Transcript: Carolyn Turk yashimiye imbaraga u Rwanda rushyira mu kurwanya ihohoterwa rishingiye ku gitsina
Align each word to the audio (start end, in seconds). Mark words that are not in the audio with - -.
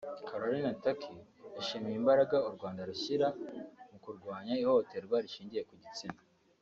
Carolyn 0.27 0.67
Turk 0.83 1.01
yashimiye 1.57 1.95
imbaraga 1.97 2.35
u 2.47 2.49
Rwanda 2.55 2.81
rushyira 2.89 3.27
mu 3.89 3.97
kurwanya 4.03 4.53
ihohoterwa 4.63 5.15
rishingiye 5.23 5.63
ku 5.69 5.73
gitsina 5.83 6.21